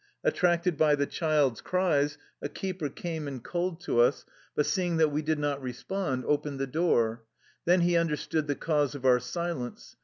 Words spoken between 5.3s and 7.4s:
not respond, opened the door.